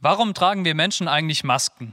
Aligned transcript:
Warum 0.00 0.32
tragen 0.32 0.64
wir 0.64 0.76
Menschen 0.76 1.08
eigentlich 1.08 1.42
Masken? 1.42 1.92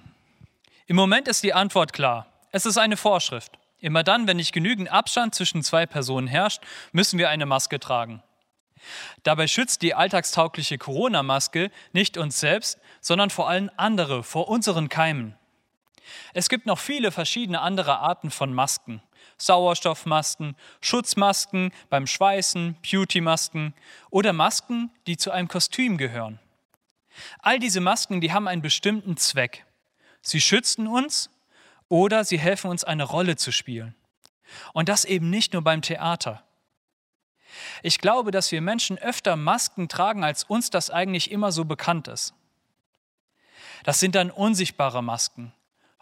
Im 0.85 0.95
Moment 0.95 1.27
ist 1.27 1.41
die 1.43 1.55
Antwort 1.55 1.91
klar. 1.91 2.27
Es 2.51 2.67
ist 2.67 2.77
eine 2.77 2.97
Vorschrift. 2.97 3.57
Immer 3.79 4.03
dann, 4.03 4.27
wenn 4.27 4.37
nicht 4.37 4.53
genügend 4.53 4.91
Abstand 4.91 5.33
zwischen 5.33 5.63
zwei 5.63 5.87
Personen 5.87 6.27
herrscht, 6.27 6.61
müssen 6.91 7.17
wir 7.17 7.29
eine 7.29 7.47
Maske 7.47 7.79
tragen. 7.79 8.21
Dabei 9.23 9.47
schützt 9.47 9.81
die 9.81 9.95
alltagstaugliche 9.95 10.77
Corona-Maske 10.77 11.71
nicht 11.93 12.17
uns 12.17 12.39
selbst, 12.39 12.77
sondern 13.01 13.31
vor 13.31 13.49
allem 13.49 13.71
andere 13.75 14.23
vor 14.23 14.49
unseren 14.49 14.87
Keimen. 14.87 15.35
Es 16.35 16.47
gibt 16.47 16.67
noch 16.67 16.77
viele 16.77 17.11
verschiedene 17.11 17.61
andere 17.61 17.97
Arten 17.97 18.29
von 18.29 18.53
Masken. 18.53 19.01
Sauerstoffmasken, 19.39 20.55
Schutzmasken 20.79 21.71
beim 21.89 22.05
Schweißen, 22.05 22.77
Beauty-Masken 22.87 23.73
oder 24.11 24.31
Masken, 24.31 24.91
die 25.07 25.17
zu 25.17 25.31
einem 25.31 25.47
Kostüm 25.47 25.97
gehören. 25.97 26.39
All 27.39 27.59
diese 27.59 27.81
Masken, 27.81 28.21
die 28.21 28.31
haben 28.31 28.47
einen 28.47 28.61
bestimmten 28.61 29.17
Zweck. 29.17 29.65
Sie 30.21 30.41
schützen 30.41 30.87
uns 30.87 31.29
oder 31.87 32.23
sie 32.23 32.39
helfen 32.39 32.69
uns 32.69 32.83
eine 32.83 33.03
Rolle 33.03 33.35
zu 33.35 33.51
spielen. 33.51 33.95
Und 34.73 34.89
das 34.89 35.05
eben 35.05 35.29
nicht 35.29 35.53
nur 35.53 35.61
beim 35.61 35.81
Theater. 35.81 36.43
Ich 37.83 37.99
glaube, 37.99 38.31
dass 38.31 38.51
wir 38.51 38.61
Menschen 38.61 38.97
öfter 38.97 39.35
Masken 39.35 39.87
tragen, 39.87 40.23
als 40.23 40.43
uns 40.43 40.69
das 40.69 40.89
eigentlich 40.89 41.31
immer 41.31 41.51
so 41.51 41.65
bekannt 41.65 42.07
ist. 42.07 42.33
Das 43.83 43.99
sind 43.99 44.15
dann 44.15 44.31
unsichtbare 44.31 45.03
Masken, 45.03 45.53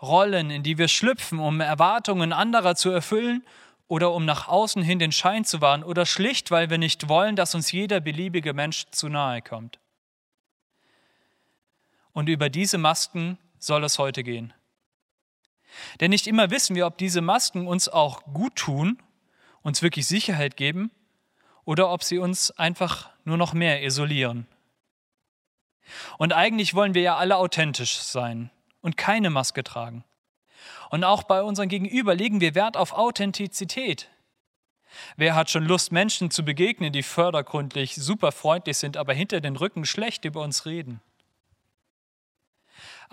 Rollen, 0.02 0.50
in 0.50 0.64
die 0.64 0.78
wir 0.78 0.88
schlüpfen, 0.88 1.40
um 1.40 1.60
Erwartungen 1.60 2.34
anderer 2.34 2.76
zu 2.76 2.90
erfüllen 2.90 3.44
oder 3.88 4.12
um 4.14 4.26
nach 4.26 4.48
außen 4.48 4.82
hin 4.82 5.00
den 5.00 5.12
Schein 5.12 5.46
zu 5.46 5.62
wahren 5.62 5.84
oder 5.84 6.06
schlicht, 6.06 6.50
weil 6.50 6.70
wir 6.70 6.78
nicht 6.78 7.10
wollen, 7.10 7.36
dass 7.36 7.56
uns 7.56 7.72
jeder 7.72 8.00
beliebige 8.00 8.54
Mensch 8.54 8.86
zu 8.92 9.10
nahe 9.10 9.42
kommt. 9.42 9.80
Und 12.14 12.30
über 12.30 12.50
diese 12.50 12.78
Masken 12.78 13.38
soll 13.60 13.84
es 13.84 14.00
heute 14.00 14.24
gehen. 14.24 14.54
Denn 16.00 16.12
nicht 16.12 16.28
immer 16.28 16.52
wissen 16.52 16.76
wir, 16.76 16.86
ob 16.86 16.98
diese 16.98 17.22
Masken 17.22 17.68
uns 17.68 17.90
auch 17.90 18.24
gut 18.26 18.56
tun, 18.56 19.02
uns 19.64 19.82
wirklich 19.82 20.08
Sicherheit 20.08 20.56
geben 20.58 20.92
oder 21.66 21.90
ob 21.90 22.04
sie 22.04 22.20
uns 22.20 22.52
einfach 22.52 23.10
nur 23.24 23.38
noch 23.38 23.54
mehr 23.54 23.84
isolieren. 23.84 24.48
Und 26.18 26.34
eigentlich 26.34 26.76
wollen 26.76 26.94
wir 26.94 27.02
ja 27.02 27.18
alle 27.18 27.38
authentisch 27.38 27.98
sein 27.98 28.52
und 28.82 28.98
keine 28.98 29.30
Maske 29.30 29.64
tragen. 29.64 30.04
Und 30.90 31.04
auch 31.04 31.24
bei 31.24 31.42
unseren 31.42 31.70
Gegenüber 31.70 32.16
legen 32.16 32.40
wir 32.40 32.56
Wert 32.56 32.78
auf 32.78 32.94
Authentizität. 32.94 34.10
Wer 35.18 35.36
hat 35.36 35.50
schon 35.50 35.66
Lust, 35.66 35.92
Menschen 35.92 36.30
zu 36.30 36.46
begegnen, 36.46 36.94
die 36.94 37.04
fördergründlich 37.04 37.96
super 37.96 38.32
freundlich 38.32 38.78
sind, 38.78 38.96
aber 38.96 39.14
hinter 39.14 39.42
den 39.42 39.56
Rücken 39.56 39.86
schlecht 39.86 40.24
über 40.24 40.42
uns 40.42 40.66
reden? 40.66 41.02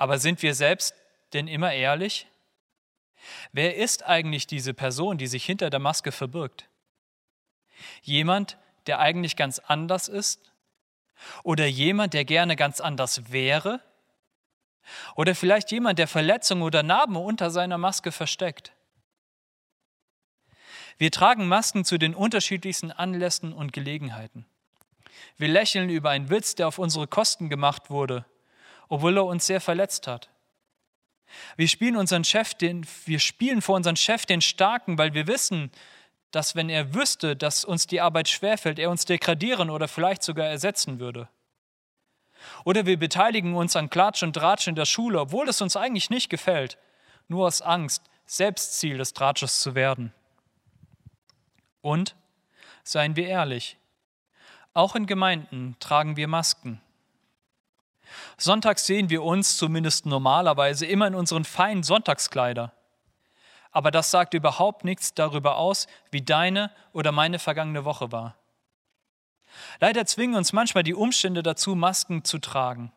Aber 0.00 0.18
sind 0.18 0.42
wir 0.42 0.54
selbst 0.54 0.94
denn 1.34 1.46
immer 1.46 1.74
ehrlich? 1.74 2.26
Wer 3.52 3.76
ist 3.76 4.02
eigentlich 4.06 4.46
diese 4.46 4.72
Person, 4.72 5.18
die 5.18 5.26
sich 5.26 5.44
hinter 5.44 5.68
der 5.68 5.78
Maske 5.78 6.10
verbirgt? 6.10 6.70
Jemand, 8.00 8.56
der 8.86 9.00
eigentlich 9.00 9.36
ganz 9.36 9.58
anders 9.58 10.08
ist? 10.08 10.54
Oder 11.42 11.66
jemand, 11.66 12.14
der 12.14 12.24
gerne 12.24 12.56
ganz 12.56 12.80
anders 12.80 13.30
wäre? 13.30 13.82
Oder 15.16 15.34
vielleicht 15.34 15.70
jemand, 15.70 15.98
der 15.98 16.08
Verletzungen 16.08 16.62
oder 16.62 16.82
Narben 16.82 17.16
unter 17.16 17.50
seiner 17.50 17.76
Maske 17.76 18.10
versteckt? 18.10 18.72
Wir 20.96 21.10
tragen 21.10 21.46
Masken 21.46 21.84
zu 21.84 21.98
den 21.98 22.14
unterschiedlichsten 22.14 22.90
Anlässen 22.90 23.52
und 23.52 23.74
Gelegenheiten. 23.74 24.46
Wir 25.36 25.48
lächeln 25.48 25.90
über 25.90 26.08
einen 26.08 26.30
Witz, 26.30 26.54
der 26.54 26.68
auf 26.68 26.78
unsere 26.78 27.06
Kosten 27.06 27.50
gemacht 27.50 27.90
wurde, 27.90 28.24
obwohl 28.90 29.16
er 29.16 29.24
uns 29.24 29.46
sehr 29.46 29.62
verletzt 29.62 30.06
hat. 30.06 30.28
Wir 31.56 31.68
spielen, 31.68 31.96
unseren 31.96 32.24
Chef 32.24 32.54
den, 32.54 32.84
wir 33.06 33.20
spielen 33.20 33.62
vor 33.62 33.76
unseren 33.76 33.96
Chef 33.96 34.26
den 34.26 34.42
Starken, 34.42 34.98
weil 34.98 35.14
wir 35.14 35.26
wissen, 35.26 35.70
dass 36.32 36.56
wenn 36.56 36.68
er 36.68 36.92
wüsste, 36.92 37.36
dass 37.36 37.64
uns 37.64 37.86
die 37.86 38.00
Arbeit 38.00 38.28
schwerfällt, 38.28 38.78
er 38.78 38.90
uns 38.90 39.04
degradieren 39.04 39.70
oder 39.70 39.88
vielleicht 39.88 40.22
sogar 40.22 40.46
ersetzen 40.46 40.98
würde. 40.98 41.28
Oder 42.64 42.84
wir 42.84 42.98
beteiligen 42.98 43.54
uns 43.54 43.76
an 43.76 43.90
Klatsch 43.90 44.22
und 44.22 44.34
Tratsch 44.34 44.66
in 44.66 44.74
der 44.74 44.86
Schule, 44.86 45.20
obwohl 45.20 45.48
es 45.48 45.60
uns 45.60 45.76
eigentlich 45.76 46.10
nicht 46.10 46.28
gefällt, 46.28 46.76
nur 47.28 47.46
aus 47.46 47.62
Angst, 47.62 48.02
selbst 48.26 48.78
Ziel 48.78 48.98
des 48.98 49.12
Tratsches 49.12 49.60
zu 49.60 49.74
werden. 49.74 50.12
Und, 51.80 52.16
seien 52.82 53.14
wir 53.14 53.28
ehrlich, 53.28 53.76
auch 54.74 54.96
in 54.96 55.06
Gemeinden 55.06 55.76
tragen 55.78 56.16
wir 56.16 56.28
Masken. 56.28 56.80
Sonntags 58.36 58.86
sehen 58.86 59.10
wir 59.10 59.22
uns, 59.22 59.56
zumindest 59.56 60.06
normalerweise, 60.06 60.86
immer 60.86 61.06
in 61.06 61.14
unseren 61.14 61.44
feinen 61.44 61.82
Sonntagskleider. 61.82 62.72
Aber 63.72 63.90
das 63.90 64.10
sagt 64.10 64.34
überhaupt 64.34 64.84
nichts 64.84 65.14
darüber 65.14 65.56
aus, 65.56 65.86
wie 66.10 66.22
deine 66.22 66.70
oder 66.92 67.12
meine 67.12 67.38
vergangene 67.38 67.84
Woche 67.84 68.10
war. 68.10 68.36
Leider 69.80 70.06
zwingen 70.06 70.36
uns 70.36 70.52
manchmal 70.52 70.82
die 70.82 70.94
Umstände 70.94 71.42
dazu, 71.42 71.74
Masken 71.74 72.24
zu 72.24 72.38
tragen. 72.38 72.92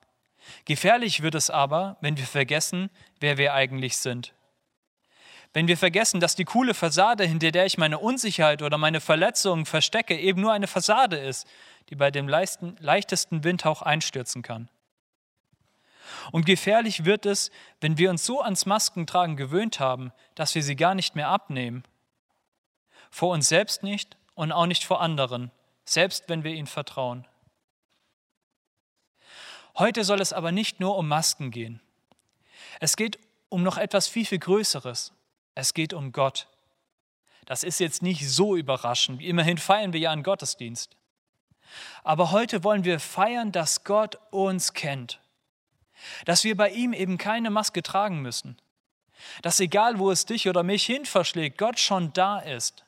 Gefährlich 0.66 1.22
wird 1.22 1.36
es 1.36 1.50
aber, 1.50 1.98
wenn 2.02 2.18
wir 2.18 2.26
vergessen, 2.26 2.90
wer 3.20 3.38
wir 3.38 3.54
eigentlich 3.54 3.98
sind. 3.98 4.34
Wenn 5.54 5.68
wir 5.68 5.78
vergessen, 5.78 6.20
dass 6.20 6.36
die 6.36 6.46
coole 6.46 6.74
Fassade, 6.74 7.26
hinter 7.26 7.52
der 7.52 7.68
ich 7.68 7.78
meine 7.78 8.00
Unsicherheit 8.00 8.64
oder 8.64 8.80
meine 8.80 9.00
Verletzungen 9.00 9.66
verstecke, 9.68 10.18
eben 10.18 10.42
nur 10.42 10.52
eine 10.52 10.68
Fassade 10.68 11.18
ist, 11.18 11.48
die 11.90 11.96
bei 11.96 12.10
dem 12.10 12.28
leichtesten 12.28 13.44
Windhauch 13.44 13.84
einstürzen 13.84 14.42
kann. 14.42 14.70
Und 16.32 16.46
gefährlich 16.46 17.06
wird 17.06 17.26
es, 17.26 17.52
wenn 17.82 17.98
wir 17.98 18.10
uns 18.10 18.26
so 18.26 18.42
ans 18.42 18.66
Maskentragen 18.66 19.36
gewöhnt 19.36 19.80
haben, 19.80 20.12
dass 20.36 20.56
wir 20.56 20.64
sie 20.64 20.76
gar 20.76 20.96
nicht 20.96 21.16
mehr 21.16 21.30
abnehmen. 21.30 21.84
Vor 23.10 23.34
uns 23.34 23.50
selbst 23.50 23.84
nicht 23.84 24.18
und 24.36 24.52
auch 24.52 24.66
nicht 24.66 24.84
vor 24.84 25.02
anderen, 25.02 25.52
selbst 25.86 26.30
wenn 26.30 26.44
wir 26.44 26.52
ihnen 26.54 26.68
vertrauen. 26.68 27.28
Heute 29.78 30.04
soll 30.04 30.22
es 30.22 30.34
aber 30.34 30.52
nicht 30.52 30.80
nur 30.80 30.98
um 30.98 31.08
Masken 31.08 31.52
gehen. 31.52 31.82
Es 32.80 32.96
geht 32.96 33.20
um 33.50 33.64
noch 33.64 33.78
etwas 33.78 34.08
viel, 34.08 34.26
viel 34.26 34.40
Größeres. 34.40 35.14
Es 35.56 35.74
geht 35.74 35.94
um 35.94 36.12
Gott. 36.12 36.48
Das 37.46 37.64
ist 37.64 37.80
jetzt 37.80 38.02
nicht 38.02 38.30
so 38.30 38.56
überraschend. 38.56 39.22
Immerhin 39.22 39.58
feiern 39.58 39.94
wir 39.94 40.00
ja 40.00 40.12
einen 40.12 40.24
Gottesdienst. 40.24 40.96
Aber 42.04 42.32
heute 42.32 42.64
wollen 42.64 42.84
wir 42.84 43.00
feiern, 43.00 43.52
dass 43.52 43.84
Gott 43.84 44.18
uns 44.32 44.74
kennt. 44.74 45.20
Dass 46.26 46.44
wir 46.44 46.58
bei 46.58 46.70
ihm 46.70 46.94
eben 46.94 47.18
keine 47.18 47.50
Maske 47.50 47.84
tragen 47.84 48.22
müssen. 48.22 48.58
Dass 49.42 49.60
egal, 49.60 50.00
wo 50.00 50.12
es 50.12 50.26
dich 50.26 50.50
oder 50.50 50.64
mich 50.64 50.86
hin 50.86 51.06
verschlägt, 51.06 51.58
Gott 51.58 51.80
schon 51.80 52.14
da 52.14 52.40
ist. 52.40 52.86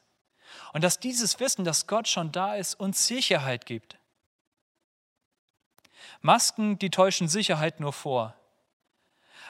Und 0.74 0.84
dass 0.84 1.00
dieses 1.00 1.40
Wissen, 1.40 1.66
dass 1.66 1.88
Gott 1.88 2.08
schon 2.08 2.32
da 2.32 2.56
ist, 2.56 2.76
uns 2.76 3.08
Sicherheit 3.08 3.66
gibt. 3.66 3.98
Masken, 6.22 6.80
die 6.80 6.90
täuschen 6.90 7.28
Sicherheit 7.28 7.80
nur 7.80 7.94
vor. 7.94 8.36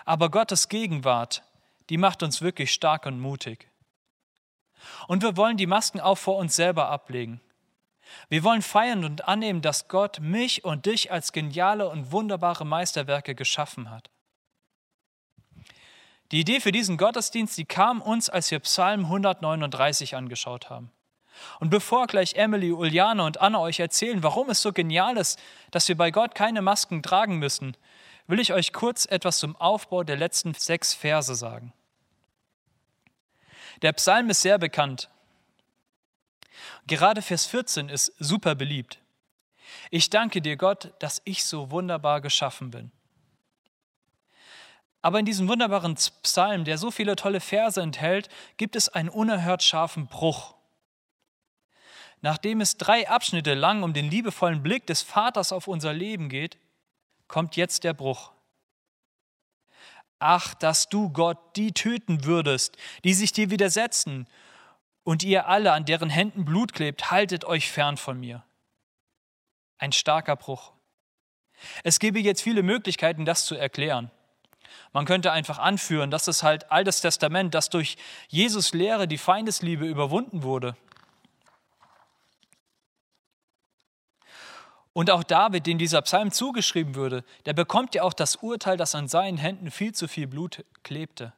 Aber 0.04 0.30
Gottes 0.30 0.70
Gegenwart, 0.70 1.44
die 1.90 1.98
macht 1.98 2.22
uns 2.22 2.42
wirklich 2.42 2.74
stark 2.74 3.06
und 3.06 3.20
mutig. 3.20 3.70
Und 5.08 5.24
wir 5.24 5.38
wollen 5.38 5.58
die 5.58 5.68
Masken 5.68 6.00
auch 6.00 6.18
vor 6.18 6.38
uns 6.38 6.56
selber 6.56 6.90
ablegen. 6.90 7.42
Wir 8.30 8.44
wollen 8.44 8.62
feiern 8.62 9.04
und 9.04 9.28
annehmen, 9.28 9.62
dass 9.62 9.88
Gott 9.88 10.20
mich 10.20 10.64
und 10.64 10.86
dich 10.86 11.12
als 11.12 11.32
geniale 11.32 11.90
und 11.90 12.12
wunderbare 12.12 12.66
Meisterwerke 12.66 13.36
geschaffen 13.36 13.90
hat. 13.90 14.10
Die 16.32 16.40
Idee 16.40 16.60
für 16.60 16.72
diesen 16.72 16.98
Gottesdienst, 16.98 17.58
die 17.58 17.66
kam 17.66 18.02
uns, 18.02 18.30
als 18.30 18.50
wir 18.50 18.60
Psalm 18.60 19.06
139 19.06 20.16
angeschaut 20.16 20.70
haben. 20.70 20.92
Und 21.60 21.70
bevor 21.70 22.08
gleich 22.08 22.36
Emily, 22.36 22.72
Uliane 22.72 23.24
und 23.24 23.42
Anna 23.42 23.60
euch 23.60 23.80
erzählen, 23.80 24.24
warum 24.24 24.50
es 24.50 24.62
so 24.62 24.72
genial 24.74 25.18
ist, 25.18 25.40
dass 25.72 25.88
wir 25.88 25.98
bei 25.98 26.12
Gott 26.12 26.34
keine 26.34 26.62
Masken 26.62 27.04
tragen 27.04 27.38
müssen, 27.38 27.78
will 28.28 28.40
ich 28.40 28.54
euch 28.54 28.74
kurz 28.74 29.06
etwas 29.06 29.38
zum 29.38 29.56
Aufbau 29.58 30.04
der 30.04 30.18
letzten 30.18 30.54
sechs 30.54 30.94
Verse 30.94 31.36
sagen. 31.36 31.74
Der 33.82 33.94
Psalm 33.94 34.30
ist 34.30 34.42
sehr 34.42 34.58
bekannt. 34.58 35.10
Gerade 36.88 37.22
Vers 37.22 37.46
14 37.46 37.90
ist 37.90 38.14
super 38.20 38.56
beliebt. 38.56 39.00
Ich 39.92 40.10
danke 40.10 40.42
dir, 40.42 40.58
Gott, 40.58 40.94
dass 41.00 41.22
ich 41.26 41.46
so 41.46 41.72
wunderbar 41.72 42.22
geschaffen 42.22 42.72
bin. 42.72 42.92
Aber 45.02 45.20
in 45.20 45.26
diesem 45.26 45.48
wunderbaren 45.48 45.96
Psalm, 46.24 46.66
der 46.66 46.80
so 46.80 46.90
viele 46.90 47.16
tolle 47.16 47.40
Verse 47.40 47.80
enthält, 47.80 48.28
gibt 48.58 48.76
es 48.76 48.90
einen 48.90 49.10
unerhört 49.10 49.62
scharfen 49.62 50.08
Bruch. 50.08 50.56
Nachdem 52.22 52.60
es 52.60 52.78
drei 52.78 53.08
Abschnitte 53.08 53.54
lang 53.54 53.84
um 53.84 53.94
den 53.94 54.10
liebevollen 54.10 54.64
Blick 54.64 54.88
des 54.88 55.04
Vaters 55.04 55.52
auf 55.52 55.68
unser 55.68 55.94
Leben 55.94 56.28
geht, 56.28 56.58
kommt 57.28 57.56
jetzt 57.56 57.84
der 57.84 57.94
Bruch. 57.94 58.32
Ach, 60.18 60.56
dass 60.56 60.90
du 60.90 61.12
Gott 61.12 61.56
die 61.56 61.72
töten 61.72 62.26
würdest, 62.26 62.78
die 63.04 63.14
sich 63.14 63.32
dir 63.32 63.52
widersetzen, 63.52 64.28
und 65.06 65.24
ihr 65.24 65.48
alle, 65.48 65.72
an 65.72 65.86
deren 65.86 66.10
Händen 66.10 66.44
Blut 66.44 66.74
klebt, 66.74 67.12
haltet 67.12 67.46
euch 67.46 67.72
fern 67.72 67.96
von 67.96 68.20
mir. 68.20 68.44
Ein 69.78 69.94
starker 69.94 70.36
Bruch. 70.36 70.74
Es 71.84 72.00
gäbe 72.00 72.20
jetzt 72.20 72.42
viele 72.42 72.64
Möglichkeiten, 72.64 73.24
das 73.24 73.46
zu 73.46 73.56
erklären. 73.56 74.12
Man 74.92 75.06
könnte 75.06 75.32
einfach 75.32 75.60
anführen, 75.60 76.10
dass 76.10 76.28
es 76.28 76.42
halt 76.42 76.72
Altes 76.72 77.02
Testament, 77.02 77.54
das 77.54 77.70
durch 77.70 77.98
Jesus 78.30 78.74
Lehre 78.74 79.08
die 79.08 79.20
Feindesliebe 79.20 79.86
überwunden 79.86 80.42
wurde. 80.42 80.76
Und 84.92 85.12
auch 85.12 85.24
David, 85.24 85.68
den 85.68 85.78
dieser 85.78 86.02
Psalm 86.02 86.32
zugeschrieben 86.32 86.96
würde, 86.96 87.24
der 87.46 87.54
bekommt 87.54 87.94
ja 87.94 88.02
auch 88.02 88.14
das 88.14 88.38
Urteil, 88.38 88.76
dass 88.76 88.96
an 88.96 89.08
seinen 89.08 89.38
Händen 89.38 89.70
viel 89.70 89.94
zu 89.94 90.08
viel 90.08 90.26
Blut 90.26 90.66
klebte. 90.84 91.34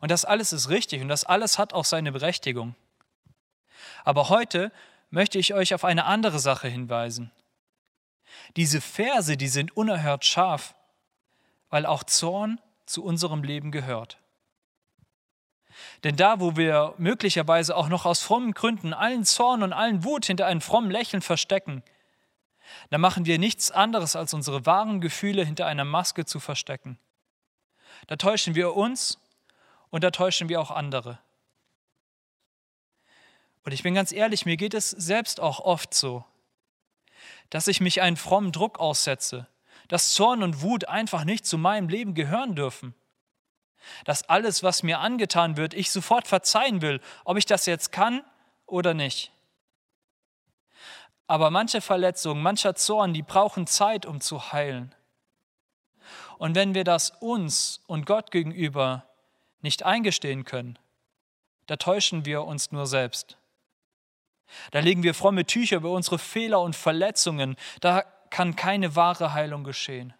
Und 0.00 0.10
das 0.10 0.24
alles 0.24 0.52
ist 0.52 0.68
richtig 0.68 1.02
und 1.02 1.08
das 1.08 1.24
alles 1.24 1.58
hat 1.58 1.72
auch 1.72 1.84
seine 1.84 2.12
Berechtigung. 2.12 2.74
Aber 4.04 4.28
heute 4.28 4.72
möchte 5.10 5.38
ich 5.38 5.54
euch 5.54 5.74
auf 5.74 5.84
eine 5.84 6.04
andere 6.04 6.38
Sache 6.38 6.68
hinweisen. 6.68 7.30
Diese 8.56 8.80
Verse, 8.80 9.36
die 9.36 9.48
sind 9.48 9.76
unerhört 9.76 10.24
scharf, 10.24 10.74
weil 11.70 11.86
auch 11.86 12.04
Zorn 12.04 12.60
zu 12.86 13.04
unserem 13.04 13.42
Leben 13.42 13.70
gehört. 13.72 14.18
Denn 16.04 16.16
da, 16.16 16.40
wo 16.40 16.56
wir 16.56 16.94
möglicherweise 16.98 17.76
auch 17.76 17.88
noch 17.88 18.04
aus 18.04 18.22
frommen 18.22 18.52
Gründen 18.52 18.92
allen 18.92 19.24
Zorn 19.24 19.62
und 19.62 19.72
allen 19.72 20.04
Wut 20.04 20.26
hinter 20.26 20.46
einem 20.46 20.60
frommen 20.60 20.90
Lächeln 20.90 21.22
verstecken, 21.22 21.82
da 22.90 22.98
machen 22.98 23.26
wir 23.26 23.38
nichts 23.38 23.70
anderes, 23.70 24.16
als 24.16 24.34
unsere 24.34 24.66
wahren 24.66 25.00
Gefühle 25.00 25.44
hinter 25.44 25.66
einer 25.66 25.84
Maske 25.84 26.24
zu 26.24 26.40
verstecken. 26.40 26.98
Da 28.06 28.16
täuschen 28.16 28.54
wir 28.54 28.74
uns 28.74 29.18
und 29.92 30.02
da 30.02 30.10
täuschen 30.10 30.48
wir 30.48 30.60
auch 30.60 30.72
andere. 30.72 31.18
Und 33.62 33.72
ich 33.72 33.84
bin 33.84 33.94
ganz 33.94 34.10
ehrlich, 34.10 34.44
mir 34.44 34.56
geht 34.56 34.74
es 34.74 34.90
selbst 34.90 35.38
auch 35.38 35.60
oft 35.60 35.94
so, 35.94 36.24
dass 37.50 37.68
ich 37.68 37.80
mich 37.80 38.00
einen 38.00 38.16
frommen 38.16 38.50
Druck 38.50 38.80
aussetze, 38.80 39.46
dass 39.86 40.14
Zorn 40.14 40.42
und 40.42 40.62
Wut 40.62 40.86
einfach 40.88 41.24
nicht 41.24 41.46
zu 41.46 41.58
meinem 41.58 41.88
Leben 41.88 42.14
gehören 42.14 42.56
dürfen. 42.56 42.94
Dass 44.04 44.28
alles, 44.28 44.62
was 44.62 44.82
mir 44.82 45.00
angetan 45.00 45.56
wird, 45.56 45.74
ich 45.74 45.90
sofort 45.90 46.26
verzeihen 46.26 46.82
will, 46.82 47.00
ob 47.24 47.36
ich 47.36 47.46
das 47.46 47.66
jetzt 47.66 47.92
kann 47.92 48.24
oder 48.66 48.94
nicht. 48.94 49.30
Aber 51.26 51.50
manche 51.50 51.80
Verletzungen, 51.80 52.42
mancher 52.42 52.74
Zorn, 52.74 53.12
die 53.12 53.22
brauchen 53.22 53.66
Zeit, 53.66 54.06
um 54.06 54.20
zu 54.20 54.52
heilen. 54.52 54.94
Und 56.38 56.54
wenn 56.54 56.74
wir 56.74 56.84
das 56.84 57.10
uns 57.10 57.82
und 57.86 58.06
Gott 58.06 58.30
gegenüber 58.30 59.11
nicht 59.62 59.84
eingestehen 59.84 60.44
können, 60.44 60.78
da 61.66 61.76
täuschen 61.76 62.24
wir 62.24 62.42
uns 62.44 62.72
nur 62.72 62.86
selbst. 62.86 63.38
Da 64.70 64.80
legen 64.80 65.02
wir 65.02 65.14
fromme 65.14 65.46
Tücher 65.46 65.76
über 65.76 65.90
unsere 65.90 66.18
Fehler 66.18 66.60
und 66.60 66.76
Verletzungen. 66.76 67.56
Da 67.80 68.02
kann 68.30 68.56
keine 68.56 68.96
wahre 68.96 69.32
Heilung 69.32 69.64
geschehen. 69.64 70.12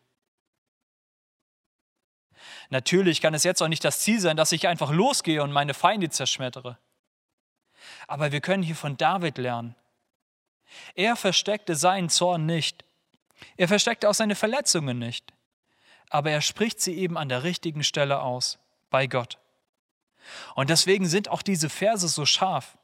Natürlich 2.70 3.20
kann 3.20 3.34
es 3.34 3.44
jetzt 3.44 3.62
auch 3.62 3.68
nicht 3.68 3.84
das 3.84 4.00
Ziel 4.00 4.20
sein, 4.20 4.36
dass 4.36 4.52
ich 4.52 4.66
einfach 4.66 4.90
losgehe 4.90 5.42
und 5.42 5.52
meine 5.52 5.74
Feinde 5.74 6.08
zerschmettere. 6.08 6.78
Aber 8.06 8.32
wir 8.32 8.40
können 8.40 8.62
hier 8.62 8.76
von 8.76 8.96
David 8.96 9.38
lernen. 9.38 9.74
Er 10.94 11.16
versteckte 11.16 11.74
seinen 11.74 12.08
Zorn 12.08 12.46
nicht. 12.46 12.84
Er 13.56 13.68
versteckte 13.68 14.08
auch 14.08 14.14
seine 14.14 14.34
Verletzungen 14.34 14.98
nicht. 14.98 15.32
Aber 16.08 16.30
er 16.30 16.40
spricht 16.40 16.80
sie 16.80 16.96
eben 16.96 17.18
an 17.18 17.28
der 17.28 17.42
richtigen 17.42 17.84
Stelle 17.84 18.22
aus, 18.22 18.58
bei 18.92 19.08
Gott. 19.08 19.38
Und 20.54 20.70
deswegen 20.70 21.06
sind 21.06 21.28
auch 21.28 21.42
diese 21.42 21.68
Verse 21.68 22.06
so 22.06 22.24
scharf, 22.24 22.78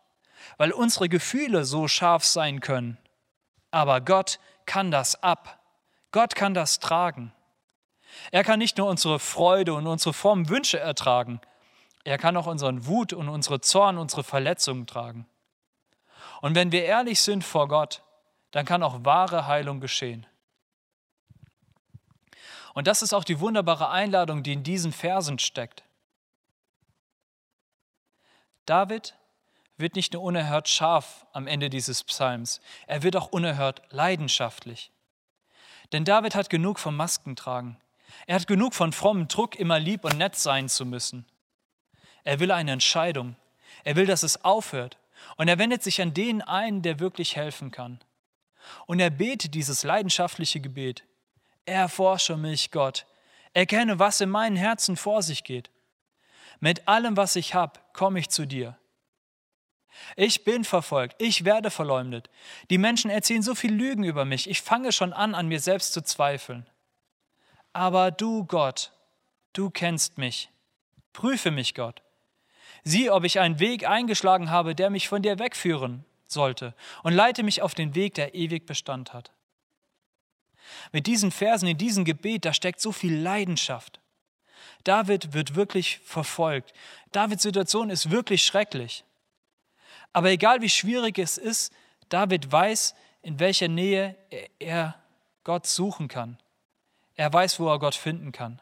weil 0.57 0.73
unsere 0.73 1.09
Gefühle 1.09 1.65
so 1.65 1.87
scharf 1.87 2.25
sein 2.25 2.59
können. 2.61 2.99
Aber 3.71 4.01
Gott 4.01 4.41
kann 4.67 4.91
das 4.91 5.23
ab. 5.23 5.61
Gott 6.11 6.35
kann 6.35 6.55
das 6.55 6.81
tragen. 6.81 7.33
Er 8.33 8.43
kann 8.43 8.59
nicht 8.59 8.79
nur 8.79 8.89
unsere 8.89 9.21
Freude 9.21 9.75
und 9.75 9.87
unsere 9.87 10.13
frommen 10.13 10.49
Wünsche 10.49 10.81
ertragen, 10.81 11.41
er 12.05 12.17
kann 12.17 12.39
auch 12.39 12.47
unseren 12.47 12.87
Wut 12.87 13.13
und 13.13 13.29
unsere 13.29 13.61
Zorn, 13.61 13.99
unsere 13.99 14.25
Verletzungen 14.25 14.87
tragen. 14.87 15.27
Und 16.41 16.55
wenn 16.55 16.73
wir 16.73 16.85
ehrlich 16.85 17.21
sind 17.21 17.45
vor 17.45 17.69
Gott, 17.69 18.03
dann 18.51 18.65
kann 18.65 18.83
auch 18.83 19.05
wahre 19.05 19.47
Heilung 19.47 19.79
geschehen. 19.79 20.27
Und 22.73 22.87
das 22.87 23.03
ist 23.03 23.13
auch 23.13 23.25
die 23.25 23.41
wunderbare 23.41 23.91
Einladung, 23.91 24.43
die 24.43 24.55
in 24.55 24.63
diesen 24.63 24.93
Versen 24.93 25.39
steckt. 25.39 25.85
David 28.69 29.17
wird 29.79 29.94
nicht 29.94 30.12
nur 30.12 30.23
unerhört 30.23 30.69
scharf 30.69 31.26
am 31.32 31.47
Ende 31.47 31.70
dieses 31.70 32.05
Psalms, 32.05 32.61
er 32.87 33.03
wird 33.03 33.17
auch 33.17 33.29
unerhört 33.29 33.81
leidenschaftlich. 33.91 34.93
Denn 35.93 36.05
David 36.05 36.35
hat 36.35 36.50
genug 36.50 36.79
vom 36.79 36.94
Maskentragen. 36.94 37.79
Er 38.26 38.35
hat 38.35 38.47
genug 38.47 38.75
von 38.75 38.93
frommem 38.93 39.26
Druck, 39.29 39.56
immer 39.56 39.79
lieb 39.79 40.05
und 40.05 40.19
nett 40.19 40.37
sein 40.37 40.69
zu 40.69 40.85
müssen. 40.85 41.25
Er 42.25 42.41
will 42.41 42.50
eine 42.50 42.73
Entscheidung. 42.73 43.37
Er 43.85 43.97
will, 43.97 44.05
dass 44.05 44.23
es 44.23 44.44
aufhört. 44.44 44.99
Und 45.37 45.49
er 45.49 45.59
wendet 45.59 45.82
sich 45.82 46.03
an 46.03 46.12
den 46.12 46.43
ein, 46.43 46.82
der 46.82 47.00
wirklich 47.00 47.37
helfen 47.37 47.71
kann. 47.71 48.00
Und 48.87 49.00
er 49.00 49.11
betet 49.11 49.55
dieses 49.55 49.82
leidenschaftliche 49.82 50.61
Gebet. 50.61 51.05
Erforsche 51.64 52.37
mich, 52.37 52.71
Gott. 52.71 53.06
Erkenne, 53.55 53.99
was 53.99 54.21
in 54.21 54.29
meinem 54.29 54.56
Herzen 54.56 54.97
vor 54.97 55.23
sich 55.23 55.43
geht. 55.43 55.71
Mit 56.61 56.89
allem, 56.89 57.17
was 57.17 57.37
ich 57.37 57.55
habe, 57.55 57.81
komme 57.93 58.19
ich 58.19 58.31
zu 58.31 58.47
dir. 58.47 58.77
Ich 60.17 60.45
bin 60.45 60.65
verfolgt, 60.65 61.17
ich 61.19 61.45
werde 61.45 61.71
verleumdet. 61.71 62.31
Die 62.71 62.79
Menschen 62.79 63.11
erzählen 63.11 63.43
so 63.43 63.55
viel 63.55 63.73
Lügen 63.73 64.05
über 64.05 64.25
mich, 64.25 64.49
ich 64.49 64.63
fange 64.63 64.93
schon 64.93 65.13
an, 65.13 65.35
an 65.35 65.49
mir 65.49 65.61
selbst 65.61 65.93
zu 65.93 66.03
zweifeln. 66.03 66.67
Aber 67.73 68.11
du, 68.11 68.45
Gott, 68.45 68.93
du 69.53 69.71
kennst 69.71 70.19
mich. 70.19 70.51
Prüfe 71.13 71.51
mich, 71.51 71.75
Gott. 71.75 72.03
Sieh, 72.85 73.11
ob 73.11 73.25
ich 73.25 73.41
einen 73.41 73.59
Weg 73.59 73.89
eingeschlagen 73.89 74.51
habe, 74.51 74.75
der 74.75 74.91
mich 74.91 75.09
von 75.09 75.23
dir 75.23 75.39
wegführen 75.39 76.05
sollte, 76.27 76.75
und 77.03 77.13
leite 77.13 77.43
mich 77.43 77.63
auf 77.63 77.75
den 77.75 77.95
Weg, 77.95 78.15
der 78.15 78.35
ewig 78.35 78.67
Bestand 78.67 79.13
hat. 79.13 79.33
Mit 80.93 81.07
diesen 81.07 81.31
Versen, 81.31 81.69
in 81.69 81.79
diesem 81.79 82.05
Gebet, 82.05 82.45
da 82.45 82.53
steckt 82.53 82.81
so 82.81 82.93
viel 82.93 83.15
Leidenschaft. 83.15 84.01
David 84.85 85.33
wird 85.33 85.55
wirklich 85.55 85.99
verfolgt. 86.01 86.73
Davids 87.13 87.43
Situation 87.43 87.91
ist 87.91 88.11
wirklich 88.11 88.43
schrecklich. 88.45 89.05
Aber 90.13 90.31
egal 90.31 90.63
wie 90.63 90.71
schwierig 90.71 91.19
es 91.19 91.39
ist, 91.39 91.73
David 92.09 92.51
weiß, 92.51 92.95
in 93.23 93.39
welcher 93.41 93.69
Nähe 93.69 94.17
er 94.59 94.95
Gott 95.45 95.67
suchen 95.67 96.09
kann. 96.09 96.39
Er 97.15 97.33
weiß, 97.33 97.61
wo 97.61 97.69
er 97.69 97.79
Gott 97.79 97.95
finden 97.95 98.33
kann. 98.33 98.61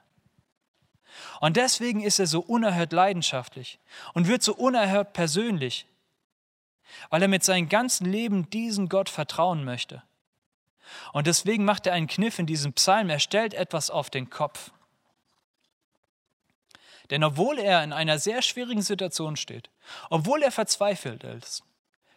Und 1.41 1.57
deswegen 1.57 2.03
ist 2.03 2.19
er 2.19 2.26
so 2.26 2.41
unerhört 2.41 2.93
leidenschaftlich 2.93 3.79
und 4.12 4.29
wird 4.29 4.43
so 4.43 4.55
unerhört 4.55 5.12
persönlich, 5.12 5.87
weil 7.11 7.23
er 7.23 7.29
mit 7.29 7.45
seinem 7.45 7.69
ganzen 7.69 8.07
Leben 8.07 8.50
diesem 8.50 8.88
Gott 8.88 9.09
vertrauen 9.09 9.65
möchte. 9.65 10.03
Und 11.12 11.26
deswegen 11.26 11.65
macht 11.65 11.87
er 11.87 11.95
einen 11.95 12.07
Kniff 12.07 12.38
in 12.38 12.47
diesem 12.47 12.73
Psalm, 12.75 13.11
er 13.11 13.19
stellt 13.19 13.55
etwas 13.55 13.91
auf 13.91 14.11
den 14.11 14.31
Kopf. 14.31 14.71
Denn 17.11 17.23
obwohl 17.23 17.59
er 17.59 17.85
in 17.85 17.93
einer 17.93 18.19
sehr 18.19 18.43
schwierigen 18.43 18.83
Situation 18.83 19.37
steht, 19.37 19.71
obwohl 20.11 20.43
er 20.43 20.51
verzweifelt 20.51 21.25
ist, 21.25 21.63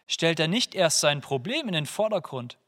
stellt 0.06 0.40
er 0.40 0.48
nicht 0.48 0.74
erst 0.74 1.00
sein 1.00 1.20
Problem 1.20 1.68
in 1.68 1.74
den 1.74 1.86
Vordergrund, 1.86 2.58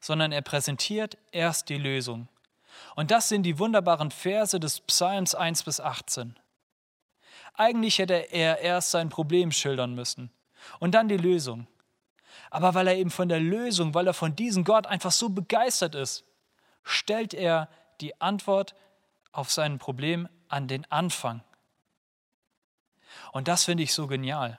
sondern 0.00 0.32
er 0.32 0.42
präsentiert 0.42 1.16
erst 1.30 1.68
die 1.68 1.78
Lösung. 1.78 2.28
Und 2.96 3.10
das 3.10 3.28
sind 3.28 3.44
die 3.44 3.58
wunderbaren 3.58 4.10
Verse 4.10 4.58
des 4.58 4.80
Psalms 4.80 5.34
1 5.34 5.62
bis 5.62 5.80
18. 5.80 6.36
Eigentlich 7.54 7.98
hätte 7.98 8.14
er 8.14 8.58
erst 8.60 8.90
sein 8.90 9.08
Problem 9.08 9.52
schildern 9.52 9.94
müssen 9.94 10.30
und 10.78 10.92
dann 10.92 11.08
die 11.08 11.16
Lösung. 11.16 11.66
Aber 12.50 12.74
weil 12.74 12.88
er 12.88 12.96
eben 12.96 13.10
von 13.10 13.28
der 13.28 13.40
Lösung, 13.40 13.94
weil 13.94 14.06
er 14.06 14.14
von 14.14 14.34
diesem 14.34 14.64
Gott 14.64 14.86
einfach 14.86 15.12
so 15.12 15.28
begeistert 15.28 15.94
ist, 15.94 16.24
stellt 16.82 17.34
er 17.34 17.68
die 18.00 18.20
Antwort 18.20 18.74
auf 19.32 19.50
sein 19.50 19.78
Problem 19.78 20.28
an 20.48 20.66
den 20.66 20.90
Anfang. 20.90 21.42
Und 23.32 23.48
das 23.48 23.64
finde 23.64 23.82
ich 23.82 23.92
so 23.92 24.06
genial. 24.06 24.58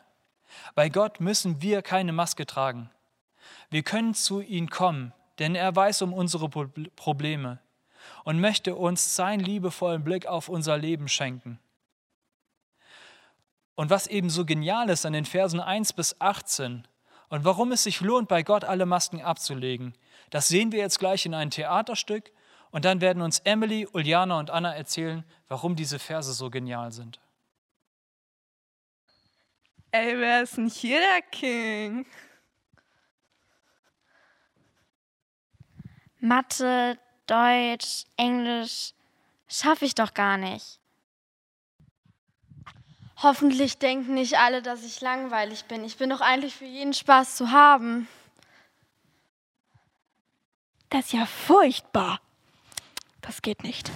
Bei 0.75 0.89
Gott 0.89 1.19
müssen 1.19 1.61
wir 1.61 1.81
keine 1.81 2.11
Maske 2.11 2.45
tragen. 2.45 2.89
Wir 3.69 3.83
können 3.83 4.13
zu 4.13 4.41
ihm 4.41 4.69
kommen, 4.69 5.13
denn 5.39 5.55
er 5.55 5.75
weiß 5.75 6.01
um 6.01 6.13
unsere 6.13 6.49
Probleme 6.49 7.59
und 8.23 8.39
möchte 8.39 8.75
uns 8.75 9.15
seinen 9.15 9.39
liebevollen 9.39 10.03
Blick 10.03 10.25
auf 10.25 10.49
unser 10.49 10.77
Leben 10.77 11.07
schenken. 11.07 11.59
Und 13.75 13.89
was 13.89 14.07
eben 14.07 14.29
so 14.29 14.45
genial 14.45 14.89
ist 14.89 15.05
an 15.05 15.13
den 15.13 15.25
Versen 15.25 15.59
1 15.59 15.93
bis 15.93 16.19
18 16.19 16.87
und 17.29 17.45
warum 17.45 17.71
es 17.71 17.83
sich 17.83 18.01
lohnt, 18.01 18.27
bei 18.27 18.43
Gott 18.43 18.63
alle 18.63 18.85
Masken 18.85 19.21
abzulegen, 19.21 19.93
das 20.29 20.47
sehen 20.47 20.71
wir 20.71 20.79
jetzt 20.79 20.99
gleich 20.99 21.25
in 21.25 21.33
einem 21.33 21.51
Theaterstück 21.51 22.31
und 22.71 22.85
dann 22.85 23.01
werden 23.01 23.21
uns 23.21 23.39
Emily, 23.39 23.87
Uliana 23.91 24.37
und 24.37 24.49
Anna 24.49 24.75
erzählen, 24.75 25.23
warum 25.47 25.75
diese 25.75 25.99
Verse 25.99 26.33
so 26.33 26.49
genial 26.49 26.91
sind. 26.91 27.19
Ey, 29.93 30.17
wer 30.17 30.43
ist 30.43 30.55
denn 30.55 30.69
hier 30.69 30.99
der 30.99 31.21
King? 31.21 32.05
Mathe, 36.19 36.97
Deutsch, 37.27 38.05
Englisch 38.15 38.93
schaffe 39.49 39.85
ich 39.85 39.95
doch 39.95 40.13
gar 40.13 40.37
nicht. 40.37 40.79
Hoffentlich 43.17 43.77
denken 43.77 44.13
nicht 44.13 44.37
alle, 44.37 44.61
dass 44.61 44.83
ich 44.83 45.01
langweilig 45.01 45.65
bin. 45.65 45.83
Ich 45.83 45.97
bin 45.97 46.09
doch 46.09 46.21
eigentlich 46.21 46.55
für 46.55 46.65
jeden 46.65 46.93
Spaß 46.93 47.35
zu 47.35 47.51
haben. 47.51 48.07
Das 50.89 51.05
ist 51.05 51.13
ja 51.13 51.25
furchtbar. 51.25 52.21
Das 53.21 53.41
geht 53.41 53.63
nicht. 53.63 53.91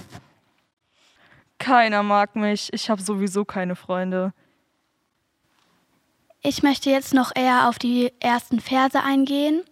Keiner 1.58 2.02
mag 2.02 2.36
mich. 2.36 2.72
Ich 2.72 2.90
habe 2.90 3.02
sowieso 3.02 3.44
keine 3.44 3.76
Freunde. 3.76 4.32
Ich 6.48 6.62
möchte 6.62 6.90
jetzt 6.90 7.12
noch 7.12 7.32
eher 7.34 7.68
auf 7.68 7.76
die 7.76 8.12
ersten 8.20 8.60
Verse 8.60 9.02
eingehen. 9.02 9.64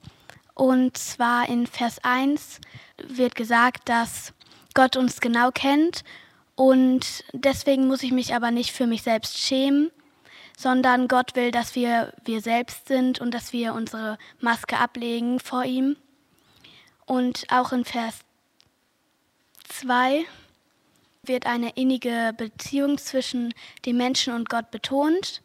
Und 0.54 0.98
zwar 0.98 1.48
in 1.48 1.68
Vers 1.68 2.02
1 2.02 2.60
wird 2.96 3.36
gesagt, 3.36 3.88
dass 3.88 4.32
Gott 4.74 4.96
uns 4.96 5.20
genau 5.20 5.52
kennt 5.52 6.02
und 6.56 7.22
deswegen 7.32 7.86
muss 7.86 8.02
ich 8.02 8.10
mich 8.10 8.34
aber 8.34 8.50
nicht 8.50 8.72
für 8.72 8.88
mich 8.88 9.02
selbst 9.02 9.38
schämen, 9.38 9.92
sondern 10.58 11.06
Gott 11.06 11.36
will, 11.36 11.52
dass 11.52 11.76
wir 11.76 12.12
wir 12.24 12.40
selbst 12.40 12.88
sind 12.88 13.20
und 13.20 13.32
dass 13.32 13.52
wir 13.52 13.72
unsere 13.72 14.18
Maske 14.40 14.76
ablegen 14.76 15.38
vor 15.38 15.62
ihm. 15.62 15.96
Und 17.06 17.44
auch 17.52 17.70
in 17.70 17.84
Vers 17.84 18.18
2 19.68 20.24
wird 21.22 21.46
eine 21.46 21.70
innige 21.76 22.34
Beziehung 22.36 22.98
zwischen 22.98 23.54
dem 23.86 23.96
Menschen 23.96 24.34
und 24.34 24.50
Gott 24.50 24.72
betont. 24.72 25.43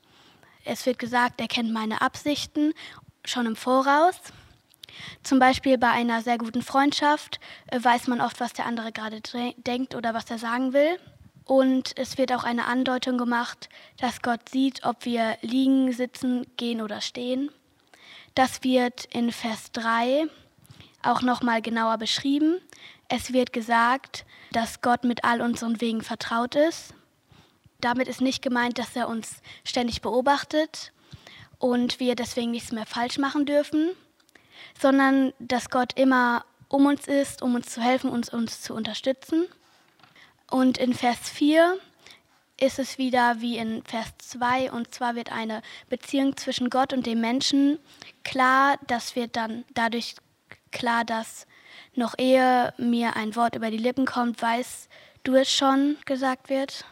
Es 0.69 0.85
wird 0.85 0.99
gesagt, 0.99 1.41
er 1.41 1.47
kennt 1.47 1.73
meine 1.73 2.01
Absichten 2.01 2.73
schon 3.25 3.47
im 3.47 3.55
Voraus. 3.55 4.15
Zum 5.23 5.39
Beispiel 5.39 5.79
bei 5.79 5.89
einer 5.89 6.21
sehr 6.21 6.37
guten 6.37 6.61
Freundschaft 6.61 7.39
äh, 7.67 7.83
weiß 7.83 8.07
man 8.07 8.21
oft, 8.21 8.39
was 8.39 8.53
der 8.53 8.67
andere 8.67 8.91
gerade 8.91 9.19
denkt 9.57 9.95
oder 9.95 10.13
was 10.13 10.29
er 10.29 10.37
sagen 10.37 10.73
will. 10.73 10.99
Und 11.43 11.97
es 11.97 12.19
wird 12.19 12.31
auch 12.31 12.43
eine 12.43 12.65
Andeutung 12.65 13.17
gemacht, 13.17 13.69
dass 13.97 14.21
Gott 14.21 14.47
sieht, 14.49 14.85
ob 14.85 15.05
wir 15.05 15.37
liegen, 15.41 15.91
sitzen, 15.91 16.45
gehen 16.55 16.81
oder 16.81 17.01
stehen. 17.01 17.49
Das 18.35 18.63
wird 18.63 19.05
in 19.05 19.31
Vers 19.31 19.71
3 19.71 20.27
auch 21.01 21.23
nochmal 21.23 21.63
genauer 21.63 21.97
beschrieben. 21.97 22.59
Es 23.07 23.33
wird 23.33 23.53
gesagt, 23.53 24.23
dass 24.51 24.81
Gott 24.81 25.03
mit 25.03 25.23
all 25.23 25.41
unseren 25.41 25.81
Wegen 25.81 26.01
vertraut 26.01 26.53
ist. 26.53 26.93
Damit 27.81 28.07
ist 28.07 28.21
nicht 28.21 28.41
gemeint, 28.41 28.77
dass 28.77 28.95
er 28.95 29.07
uns 29.07 29.41
ständig 29.63 30.01
beobachtet 30.01 30.91
und 31.57 31.99
wir 31.99 32.15
deswegen 32.15 32.51
nichts 32.51 32.71
mehr 32.71 32.85
falsch 32.85 33.17
machen 33.17 33.45
dürfen, 33.45 33.91
sondern 34.79 35.33
dass 35.39 35.69
Gott 35.69 35.93
immer 35.97 36.45
um 36.67 36.85
uns 36.85 37.07
ist, 37.07 37.41
um 37.41 37.55
uns 37.55 37.69
zu 37.69 37.81
helfen, 37.81 38.09
uns, 38.09 38.29
uns 38.29 38.61
zu 38.61 38.73
unterstützen. 38.73 39.47
Und 40.49 40.77
in 40.77 40.93
Vers 40.93 41.29
4 41.29 41.77
ist 42.59 42.79
es 42.79 42.97
wieder 42.97 43.41
wie 43.41 43.57
in 43.57 43.83
Vers 43.83 44.09
2, 44.19 44.71
und 44.71 44.93
zwar 44.93 45.15
wird 45.15 45.31
eine 45.31 45.61
Beziehung 45.89 46.35
zwischen 46.37 46.69
Gott 46.69 46.93
und 46.93 47.05
dem 47.05 47.21
Menschen 47.21 47.79
klar, 48.23 48.77
das 48.87 49.15
wird 49.15 49.35
dann 49.35 49.63
dadurch 49.73 50.15
klar, 50.71 51.05
dass 51.05 51.47
noch 51.95 52.15
ehe 52.17 52.73
mir 52.77 53.15
ein 53.15 53.35
Wort 53.35 53.55
über 53.55 53.71
die 53.71 53.77
Lippen 53.77 54.05
kommt, 54.05 54.41
weiß 54.41 54.89
du 55.23 55.35
es 55.35 55.51
schon 55.51 55.97
gesagt 56.05 56.49
wird. 56.49 56.85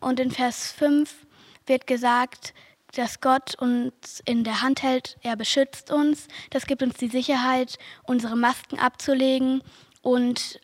Und 0.00 0.20
in 0.20 0.30
Vers 0.30 0.72
5 0.72 1.26
wird 1.66 1.86
gesagt, 1.86 2.54
dass 2.94 3.20
Gott 3.20 3.54
uns 3.56 4.22
in 4.24 4.44
der 4.44 4.62
Hand 4.62 4.82
hält, 4.82 5.18
er 5.22 5.36
beschützt 5.36 5.90
uns. 5.90 6.28
Das 6.50 6.66
gibt 6.66 6.82
uns 6.82 6.96
die 6.96 7.08
Sicherheit, 7.08 7.78
unsere 8.04 8.36
Masken 8.36 8.78
abzulegen 8.78 9.62
und 10.02 10.60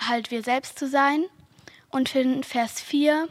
halt 0.00 0.30
wir 0.30 0.42
selbst 0.42 0.78
zu 0.78 0.88
sein. 0.88 1.24
Und 1.90 2.14
in 2.14 2.42
Vers 2.42 2.80
4 2.80 3.28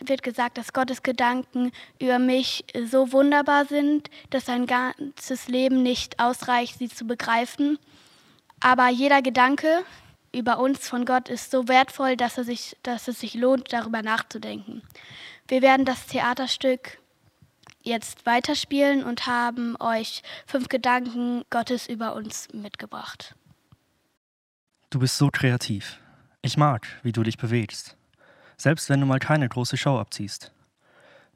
wird 0.00 0.22
gesagt, 0.22 0.58
dass 0.58 0.72
Gottes 0.72 1.02
Gedanken 1.02 1.72
über 2.00 2.18
mich 2.18 2.64
so 2.84 3.12
wunderbar 3.12 3.64
sind, 3.64 4.10
dass 4.30 4.46
sein 4.46 4.66
ganzes 4.66 5.48
Leben 5.48 5.82
nicht 5.82 6.20
ausreicht, 6.20 6.78
sie 6.78 6.88
zu 6.88 7.06
begreifen. 7.06 7.78
Aber 8.60 8.88
jeder 8.88 9.22
Gedanke 9.22 9.84
über 10.36 10.58
uns 10.58 10.88
von 10.88 11.04
Gott 11.04 11.28
ist 11.28 11.50
so 11.50 11.66
wertvoll, 11.66 12.16
dass, 12.16 12.36
er 12.36 12.44
sich, 12.44 12.76
dass 12.82 13.08
es 13.08 13.20
sich 13.20 13.34
lohnt, 13.34 13.72
darüber 13.72 14.02
nachzudenken. 14.02 14.82
Wir 15.48 15.62
werden 15.62 15.86
das 15.86 16.06
Theaterstück 16.06 16.98
jetzt 17.82 18.26
weiterspielen 18.26 19.02
und 19.02 19.26
haben 19.26 19.76
euch 19.80 20.22
fünf 20.46 20.68
Gedanken 20.68 21.44
Gottes 21.50 21.88
über 21.88 22.14
uns 22.14 22.48
mitgebracht. 22.52 23.34
Du 24.90 24.98
bist 24.98 25.16
so 25.16 25.30
kreativ. 25.30 26.00
Ich 26.42 26.56
mag, 26.56 26.86
wie 27.02 27.12
du 27.12 27.22
dich 27.22 27.38
bewegst. 27.38 27.96
Selbst 28.56 28.90
wenn 28.90 29.00
du 29.00 29.06
mal 29.06 29.18
keine 29.18 29.48
große 29.48 29.76
Show 29.76 29.98
abziehst. 29.98 30.52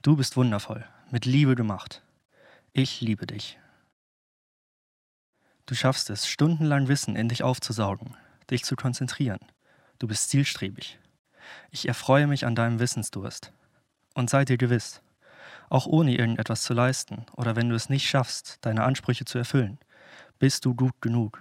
Du 0.02 0.16
bist 0.16 0.36
wundervoll, 0.36 0.84
mit 1.10 1.24
Liebe 1.24 1.54
gemacht. 1.54 2.02
Ich 2.72 3.00
liebe 3.00 3.26
dich. 3.26 3.58
Du 5.66 5.74
schaffst 5.74 6.10
es, 6.10 6.26
stundenlang 6.26 6.88
Wissen 6.88 7.16
in 7.16 7.28
dich 7.28 7.42
aufzusaugen, 7.42 8.16
dich 8.50 8.64
zu 8.64 8.76
konzentrieren. 8.76 9.40
Du 9.98 10.08
bist 10.08 10.30
zielstrebig. 10.30 10.98
Ich 11.70 11.88
erfreue 11.88 12.26
mich 12.26 12.46
an 12.46 12.54
deinem 12.54 12.80
Wissensdurst. 12.80 13.52
Und 14.14 14.30
sei 14.30 14.44
dir 14.44 14.58
gewiss, 14.58 15.02
auch 15.68 15.86
ohne 15.86 16.16
irgendetwas 16.16 16.62
zu 16.62 16.74
leisten 16.74 17.26
oder 17.36 17.56
wenn 17.56 17.68
du 17.68 17.76
es 17.76 17.88
nicht 17.88 18.08
schaffst, 18.08 18.58
deine 18.62 18.82
Ansprüche 18.82 19.24
zu 19.24 19.38
erfüllen, 19.38 19.78
bist 20.38 20.64
du 20.64 20.74
gut 20.74 21.00
genug. 21.00 21.40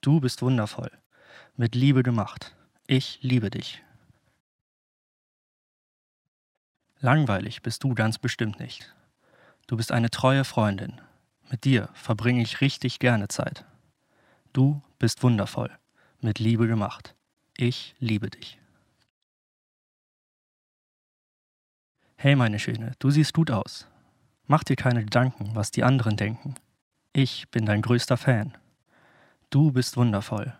Du 0.00 0.20
bist 0.20 0.40
wundervoll, 0.42 0.90
mit 1.56 1.74
Liebe 1.74 2.02
gemacht. 2.02 2.54
Ich 2.86 3.18
liebe 3.22 3.50
dich. 3.50 3.82
Langweilig 7.00 7.62
bist 7.62 7.82
du 7.82 7.94
ganz 7.94 8.18
bestimmt 8.18 8.60
nicht. 8.60 8.94
Du 9.66 9.76
bist 9.76 9.90
eine 9.90 10.10
treue 10.10 10.44
Freundin. 10.44 11.00
Mit 11.50 11.64
dir 11.64 11.88
verbringe 11.94 12.42
ich 12.42 12.60
richtig 12.60 12.98
gerne 12.98 13.28
Zeit. 13.28 13.64
Du 14.52 14.82
bist 14.98 15.22
wundervoll, 15.22 15.70
mit 16.26 16.40
Liebe 16.40 16.66
gemacht. 16.66 17.14
Ich 17.56 17.94
liebe 18.00 18.28
dich. 18.28 18.58
Hey 22.16 22.34
meine 22.34 22.58
Schöne, 22.58 22.94
du 22.98 23.10
siehst 23.10 23.32
gut 23.32 23.52
aus. 23.52 23.86
Mach 24.48 24.64
dir 24.64 24.74
keine 24.74 25.04
Gedanken, 25.04 25.54
was 25.54 25.70
die 25.70 25.84
anderen 25.84 26.16
denken. 26.16 26.56
Ich 27.12 27.48
bin 27.50 27.64
dein 27.64 27.80
größter 27.80 28.16
Fan. 28.16 28.58
Du 29.50 29.70
bist 29.70 29.96
wundervoll. 29.96 30.52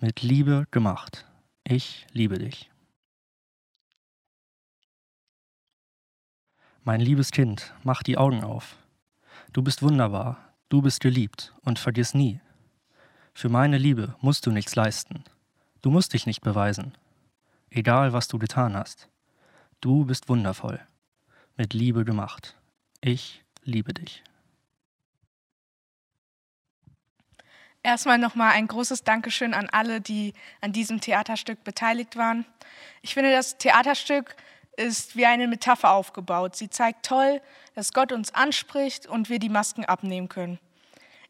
Mit 0.00 0.22
Liebe 0.22 0.66
gemacht. 0.70 1.26
Ich 1.62 2.06
liebe 2.12 2.38
dich. 2.38 2.70
Mein 6.84 7.02
liebes 7.02 7.32
Kind, 7.32 7.74
mach 7.82 8.02
die 8.02 8.16
Augen 8.16 8.42
auf. 8.42 8.78
Du 9.52 9.60
bist 9.60 9.82
wunderbar, 9.82 10.54
du 10.70 10.80
bist 10.80 11.00
geliebt 11.00 11.54
und 11.64 11.78
vergiss 11.78 12.14
nie. 12.14 12.40
Für 13.36 13.50
meine 13.50 13.76
Liebe 13.76 14.14
musst 14.22 14.46
du 14.46 14.50
nichts 14.50 14.76
leisten. 14.76 15.22
Du 15.82 15.90
musst 15.90 16.14
dich 16.14 16.24
nicht 16.24 16.40
beweisen. 16.40 16.96
Egal, 17.68 18.14
was 18.14 18.28
du 18.28 18.38
getan 18.38 18.74
hast. 18.74 19.10
Du 19.82 20.06
bist 20.06 20.30
wundervoll, 20.30 20.80
mit 21.54 21.74
Liebe 21.74 22.06
gemacht. 22.06 22.56
Ich 23.02 23.44
liebe 23.62 23.92
dich. 23.92 24.24
Erstmal 27.82 28.16
nochmal 28.16 28.52
ein 28.52 28.68
großes 28.68 29.04
Dankeschön 29.04 29.52
an 29.52 29.68
alle, 29.70 30.00
die 30.00 30.32
an 30.62 30.72
diesem 30.72 31.02
Theaterstück 31.02 31.62
beteiligt 31.62 32.16
waren. 32.16 32.46
Ich 33.02 33.12
finde, 33.12 33.32
das 33.32 33.58
Theaterstück 33.58 34.34
ist 34.78 35.14
wie 35.14 35.26
eine 35.26 35.46
Metapher 35.46 35.90
aufgebaut. 35.90 36.56
Sie 36.56 36.70
zeigt 36.70 37.04
toll, 37.04 37.42
dass 37.74 37.92
Gott 37.92 38.12
uns 38.12 38.32
anspricht 38.32 39.06
und 39.06 39.28
wir 39.28 39.38
die 39.38 39.50
Masken 39.50 39.84
abnehmen 39.84 40.30
können. 40.30 40.58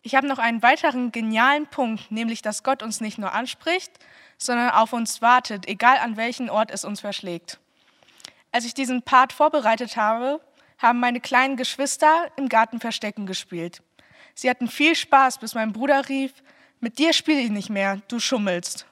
Ich 0.07 0.15
habe 0.15 0.29
noch 0.29 0.39
einen 0.39 0.63
weiteren 0.63 1.11
genialen 1.11 1.67
Punkt, 1.67 2.13
nämlich 2.13 2.41
dass 2.41 2.63
Gott 2.63 2.85
uns 2.85 3.01
nicht 3.01 3.19
nur 3.19 3.33
anspricht, 3.33 3.91
sondern 4.39 4.71
auf 4.71 4.93
uns 4.93 5.21
wartet, 5.21 5.67
egal 5.67 5.99
an 5.99 6.17
welchen 6.17 6.49
Ort 6.49 6.71
es 6.71 6.85
uns 6.85 7.01
verschlägt. 7.01 7.59
Als 8.53 8.65
ich 8.65 8.73
diesen 8.73 9.03
Part 9.03 9.33
vorbereitet 9.33 9.97
habe, 9.97 10.41
haben 10.79 11.01
meine 11.01 11.19
kleinen 11.19 11.57
Geschwister 11.57 12.31
im 12.37 12.49
Garten 12.49 12.79
Verstecken 12.79 13.27
gespielt. 13.27 13.83
Sie 14.37 14.49
hatten 14.49 14.69
viel 14.69 14.95
Spaß, 14.95 15.39
bis 15.39 15.57
mein 15.57 15.73
Bruder 15.73 16.09
rief, 16.09 16.35
mit 16.79 17.01
dir 17.01 17.13
spiele 17.13 17.41
ich 17.41 17.51
nicht 17.51 17.71
mehr, 17.71 18.01
du 18.07 18.21
schummelst. 18.21 18.87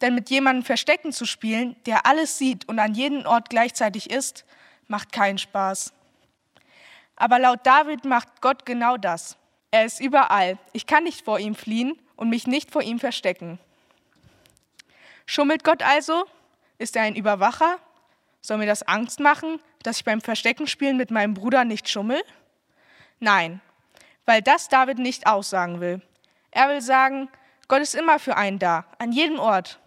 Denn 0.00 0.14
mit 0.14 0.30
jemandem 0.30 0.64
Verstecken 0.64 1.12
zu 1.12 1.26
spielen, 1.26 1.76
der 1.84 2.06
alles 2.06 2.38
sieht 2.38 2.66
und 2.66 2.78
an 2.78 2.94
jedem 2.94 3.26
Ort 3.26 3.50
gleichzeitig 3.50 4.08
ist, 4.08 4.46
macht 4.88 5.12
keinen 5.12 5.36
Spaß. 5.36 5.92
Aber 7.16 7.38
laut 7.38 7.66
David 7.66 8.06
macht 8.06 8.40
Gott 8.40 8.64
genau 8.64 8.96
das. 8.96 9.36
Er 9.70 9.84
ist 9.84 10.00
überall. 10.00 10.58
Ich 10.72 10.86
kann 10.86 11.04
nicht 11.04 11.24
vor 11.24 11.38
ihm 11.38 11.54
fliehen 11.54 11.98
und 12.16 12.28
mich 12.28 12.46
nicht 12.46 12.70
vor 12.70 12.82
ihm 12.82 12.98
verstecken. 12.98 13.58
Schummelt 15.26 15.62
Gott 15.62 15.82
also? 15.82 16.24
Ist 16.78 16.96
er 16.96 17.02
ein 17.02 17.14
Überwacher? 17.14 17.78
Soll 18.40 18.58
mir 18.58 18.66
das 18.66 18.82
Angst 18.82 19.20
machen, 19.20 19.60
dass 19.82 19.98
ich 19.98 20.04
beim 20.04 20.20
Versteckenspielen 20.20 20.96
mit 20.96 21.10
meinem 21.10 21.34
Bruder 21.34 21.64
nicht 21.64 21.88
schummel? 21.88 22.22
Nein, 23.20 23.60
weil 24.24 24.42
das 24.42 24.68
David 24.68 24.98
nicht 24.98 25.26
aussagen 25.26 25.80
will. 25.80 26.00
Er 26.50 26.68
will 26.68 26.80
sagen, 26.80 27.28
Gott 27.68 27.82
ist 27.82 27.94
immer 27.94 28.18
für 28.18 28.36
einen 28.36 28.58
da, 28.58 28.86
an 28.98 29.12
jedem 29.12 29.38
Ort. 29.38 29.78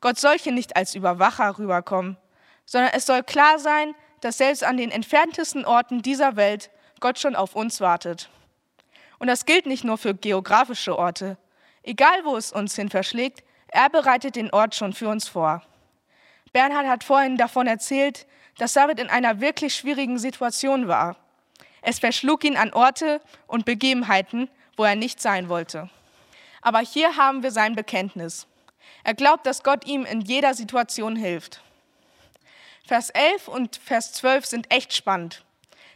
Gott 0.00 0.18
soll 0.18 0.38
hier 0.38 0.52
nicht 0.52 0.76
als 0.76 0.94
Überwacher 0.94 1.58
rüberkommen, 1.58 2.16
sondern 2.64 2.92
es 2.94 3.04
soll 3.04 3.22
klar 3.22 3.58
sein, 3.58 3.94
dass 4.20 4.38
selbst 4.38 4.64
an 4.64 4.76
den 4.76 4.90
entferntesten 4.90 5.64
Orten 5.66 6.00
dieser 6.00 6.36
Welt 6.36 6.70
Gott 7.00 7.18
schon 7.18 7.36
auf 7.36 7.54
uns 7.54 7.80
wartet. 7.80 8.30
Und 9.20 9.28
das 9.28 9.44
gilt 9.44 9.66
nicht 9.66 9.84
nur 9.84 9.98
für 9.98 10.14
geografische 10.14 10.98
Orte. 10.98 11.36
Egal 11.84 12.24
wo 12.24 12.36
es 12.36 12.50
uns 12.50 12.74
hin 12.74 12.88
verschlägt, 12.88 13.44
er 13.68 13.88
bereitet 13.88 14.34
den 14.34 14.50
Ort 14.50 14.74
schon 14.74 14.92
für 14.92 15.08
uns 15.08 15.28
vor. 15.28 15.62
Bernhard 16.52 16.88
hat 16.88 17.04
vorhin 17.04 17.36
davon 17.36 17.66
erzählt, 17.66 18.26
dass 18.58 18.72
David 18.72 18.98
in 18.98 19.08
einer 19.08 19.40
wirklich 19.40 19.74
schwierigen 19.74 20.18
Situation 20.18 20.88
war. 20.88 21.16
Es 21.82 21.98
verschlug 21.98 22.44
ihn 22.44 22.56
an 22.56 22.72
Orte 22.72 23.20
und 23.46 23.64
Begebenheiten, 23.64 24.50
wo 24.76 24.84
er 24.84 24.96
nicht 24.96 25.20
sein 25.20 25.48
wollte. 25.48 25.88
Aber 26.62 26.80
hier 26.80 27.16
haben 27.16 27.42
wir 27.42 27.52
sein 27.52 27.74
Bekenntnis. 27.74 28.46
Er 29.04 29.14
glaubt, 29.14 29.46
dass 29.46 29.62
Gott 29.62 29.86
ihm 29.86 30.04
in 30.04 30.20
jeder 30.20 30.54
Situation 30.54 31.16
hilft. 31.16 31.62
Vers 32.86 33.10
11 33.10 33.48
und 33.48 33.76
Vers 33.76 34.12
12 34.14 34.46
sind 34.46 34.74
echt 34.74 34.94
spannend. 34.94 35.44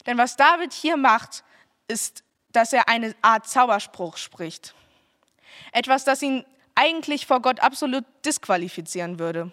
Denn 0.06 0.18
was 0.18 0.36
David 0.36 0.72
hier 0.72 0.96
macht, 0.96 1.42
ist, 1.88 2.23
dass 2.54 2.72
er 2.72 2.88
eine 2.88 3.14
Art 3.22 3.46
Zauberspruch 3.46 4.16
spricht. 4.16 4.74
Etwas, 5.72 6.04
das 6.04 6.22
ihn 6.22 6.44
eigentlich 6.74 7.26
vor 7.26 7.40
Gott 7.40 7.60
absolut 7.60 8.04
disqualifizieren 8.24 9.18
würde. 9.18 9.52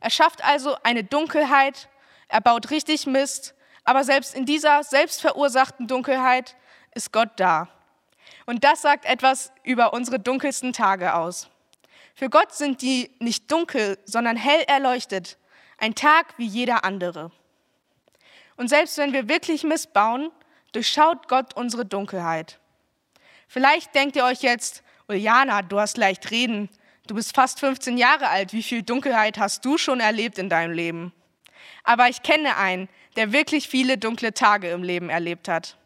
Er 0.00 0.10
schafft 0.10 0.44
also 0.44 0.76
eine 0.82 1.04
Dunkelheit, 1.04 1.88
er 2.28 2.40
baut 2.40 2.70
richtig 2.70 3.06
Mist, 3.06 3.54
aber 3.84 4.04
selbst 4.04 4.34
in 4.34 4.46
dieser 4.46 4.84
selbstverursachten 4.84 5.86
Dunkelheit 5.86 6.56
ist 6.94 7.12
Gott 7.12 7.30
da. 7.36 7.68
Und 8.46 8.64
das 8.64 8.82
sagt 8.82 9.04
etwas 9.04 9.52
über 9.62 9.92
unsere 9.92 10.18
dunkelsten 10.18 10.72
Tage 10.72 11.14
aus. 11.14 11.48
Für 12.14 12.28
Gott 12.28 12.52
sind 12.52 12.82
die 12.82 13.10
nicht 13.18 13.50
dunkel, 13.50 13.98
sondern 14.04 14.36
hell 14.36 14.62
erleuchtet, 14.66 15.38
ein 15.78 15.94
Tag 15.94 16.34
wie 16.36 16.46
jeder 16.46 16.84
andere. 16.84 17.30
Und 18.56 18.68
selbst 18.68 18.98
wenn 18.98 19.12
wir 19.12 19.28
wirklich 19.28 19.62
Mist 19.62 19.92
bauen, 19.92 20.30
durchschaut 20.72 21.28
Gott 21.28 21.54
unsere 21.54 21.84
Dunkelheit. 21.84 22.58
Vielleicht 23.48 23.94
denkt 23.94 24.16
ihr 24.16 24.24
euch 24.24 24.42
jetzt, 24.42 24.82
Uljana, 25.08 25.62
du 25.62 25.80
hast 25.80 25.96
leicht 25.96 26.30
reden, 26.30 26.68
du 27.06 27.14
bist 27.14 27.34
fast 27.34 27.60
15 27.60 27.96
Jahre 27.96 28.28
alt, 28.28 28.52
wie 28.52 28.62
viel 28.62 28.82
Dunkelheit 28.82 29.38
hast 29.38 29.64
du 29.64 29.78
schon 29.78 30.00
erlebt 30.00 30.38
in 30.38 30.48
deinem 30.48 30.72
Leben? 30.72 31.12
Aber 31.84 32.08
ich 32.08 32.22
kenne 32.22 32.56
einen, 32.56 32.88
der 33.16 33.32
wirklich 33.32 33.68
viele 33.68 33.96
dunkle 33.96 34.34
Tage 34.34 34.70
im 34.70 34.82
Leben 34.82 35.08
erlebt 35.08 35.48
hat. 35.48 35.76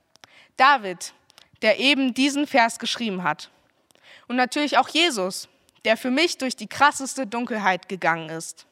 David, 0.57 1.15
der 1.63 1.79
eben 1.79 2.15
diesen 2.15 2.47
Vers 2.47 2.79
geschrieben 2.79 3.23
hat. 3.23 3.51
Und 4.27 4.37
natürlich 4.37 4.79
auch 4.79 4.89
Jesus, 4.89 5.49
der 5.85 5.97
für 5.97 6.11
mich 6.11 6.39
durch 6.39 6.57
die 6.57 6.67
krasseste 6.67 7.27
Dunkelheit 7.27 7.89
gegangen 7.89 8.29
ist. 8.29 8.67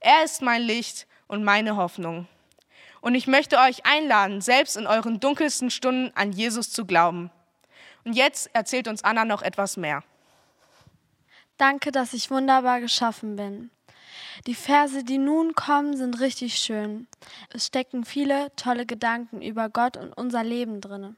Er 0.00 0.24
ist 0.24 0.42
mein 0.42 0.62
Licht 0.62 1.06
und 1.26 1.44
meine 1.44 1.76
Hoffnung. 1.76 2.28
Und 3.00 3.14
ich 3.14 3.26
möchte 3.26 3.58
euch 3.58 3.86
einladen, 3.86 4.40
selbst 4.40 4.76
in 4.76 4.86
euren 4.86 5.20
dunkelsten 5.20 5.70
Stunden 5.70 6.12
an 6.14 6.32
Jesus 6.32 6.70
zu 6.70 6.84
glauben. 6.84 7.30
Und 8.04 8.14
jetzt 8.14 8.50
erzählt 8.54 8.88
uns 8.88 9.04
Anna 9.04 9.24
noch 9.24 9.42
etwas 9.42 9.76
mehr. 9.76 10.02
Danke, 11.56 11.90
dass 11.90 12.12
ich 12.12 12.30
wunderbar 12.30 12.80
geschaffen 12.80 13.36
bin. 13.36 13.70
Die 14.46 14.54
Verse, 14.54 15.04
die 15.04 15.18
nun 15.18 15.54
kommen, 15.54 15.96
sind 15.96 16.20
richtig 16.20 16.58
schön. 16.58 17.08
Es 17.50 17.66
stecken 17.66 18.04
viele 18.04 18.54
tolle 18.56 18.86
Gedanken 18.86 19.42
über 19.42 19.68
Gott 19.68 19.96
und 19.96 20.12
unser 20.12 20.44
Leben 20.44 20.80
drin. 20.80 21.16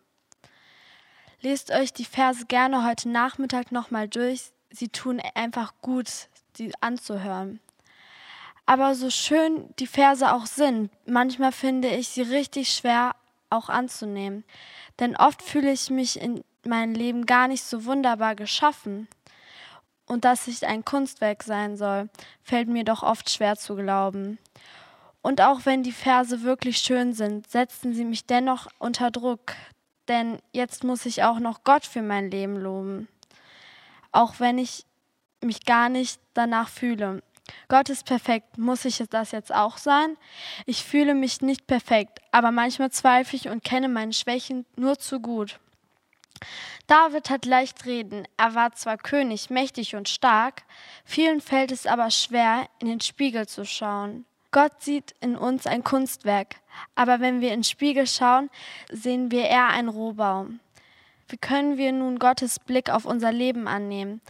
Lest 1.43 1.71
euch 1.71 1.93
die 1.93 2.05
Verse 2.05 2.47
gerne 2.47 2.87
heute 2.87 3.09
Nachmittag 3.09 3.73
nochmal 3.73 4.09
durch. 4.09 4.53
Sie 4.71 4.89
tun 4.89 5.21
einfach 5.35 5.75
gut, 5.81 6.09
sie 6.55 6.73
anzuhören. 6.81 7.61
Aber 8.71 8.95
so 8.95 9.11
schön 9.11 9.75
die 9.81 9.89
Verse 9.89 10.33
auch 10.33 10.47
sind, 10.47 10.93
manchmal 11.05 11.51
finde 11.51 11.89
ich 11.89 12.07
sie 12.07 12.23
richtig 12.23 12.73
schwer 12.73 13.17
auch 13.49 13.69
anzunehmen. 13.69 14.45
Denn 15.01 15.17
oft 15.17 15.43
fühle 15.43 15.73
ich 15.73 15.91
mich 15.91 16.21
in 16.21 16.45
mein 16.65 16.95
Leben 16.95 17.27
gar 17.27 17.49
nicht 17.49 17.65
so 17.65 17.85
wunderbar 17.85 18.37
geschaffen. 18.37 19.09
Und 20.07 20.25
dass 20.25 20.47
ich 20.47 20.69
ein 20.69 20.85
Kunstwerk 20.85 21.43
sein 21.43 21.77
soll, 21.77 22.11
fällt 22.45 22.69
mir 22.69 22.85
doch 22.85 23.03
oft 23.03 23.29
schwer 23.29 23.57
zu 23.57 23.75
glauben. 23.75 24.39
Und 25.21 25.41
auch 25.41 25.67
wenn 25.67 25.83
die 25.83 25.91
Verse 25.91 26.43
wirklich 26.43 26.79
schön 26.79 27.13
sind, 27.13 27.51
setzen 27.51 27.93
sie 27.93 28.05
mich 28.05 28.27
dennoch 28.27 28.69
unter 28.79 29.11
Druck, 29.11 29.55
denn 30.07 30.39
jetzt 30.53 30.85
muss 30.85 31.07
ich 31.07 31.25
auch 31.25 31.41
noch 31.41 31.65
Gott 31.65 31.85
für 31.85 32.03
mein 32.03 32.31
Leben 32.31 32.57
loben. 32.57 33.09
Auch 34.13 34.35
wenn 34.39 34.59
ich 34.59 34.87
mich 35.43 35.65
gar 35.65 35.89
nicht 35.89 36.21
danach 36.35 36.69
fühle. 36.69 37.21
Gott 37.69 37.89
ist 37.89 38.05
perfekt, 38.05 38.59
muss 38.59 38.85
ich 38.85 39.03
das 39.11 39.33
jetzt 39.33 39.55
auch 39.55 39.79
sein? 39.79 40.17
Ich 40.67 40.85
fühle 40.85 41.15
mich 41.15 41.41
nicht 41.41 41.67
perfekt, 41.67 42.21
aber 42.33 42.51
manchmal 42.51 42.91
zweifle 42.91 43.37
ich 43.37 43.49
und 43.49 43.65
kenne 43.65 43.89
meine 43.89 44.13
Schwächen 44.13 44.67
nur 44.77 44.99
zu 44.99 45.21
gut. 45.21 45.59
David 46.87 47.31
hat 47.31 47.45
leicht 47.45 47.87
reden, 47.87 48.27
er 48.37 48.55
war 48.55 48.73
zwar 48.73 48.97
König, 48.97 49.51
mächtig 49.51 49.95
und 49.95 50.09
stark, 50.09 50.63
vielen 51.05 51.41
fällt 51.41 51.71
es 51.71 51.87
aber 51.87 52.11
schwer, 52.11 52.67
in 52.81 52.89
den 52.89 53.01
Spiegel 53.01 53.47
zu 53.47 53.65
schauen. 53.65 54.25
Gott 54.53 54.83
sieht 54.83 55.15
in 55.21 55.37
uns 55.37 55.67
ein 55.67 55.85
Kunstwerk, 55.85 56.57
aber 56.97 57.21
wenn 57.21 57.41
wir 57.41 57.51
in 57.51 57.61
den 57.61 57.65
Spiegel 57.65 58.07
schauen, 58.07 58.51
sehen 58.91 59.31
wir 59.31 59.45
eher 59.45 59.69
einen 59.69 59.89
Rohbaum. 59.89 60.59
Wie 61.29 61.37
können 61.37 61.79
wir 61.79 61.93
nun 61.93 62.19
Gottes 62.19 62.59
Blick 62.59 62.91
auf 62.91 63.05
unser 63.05 63.31
Leben 63.31 63.69
annehmen? 63.69 64.21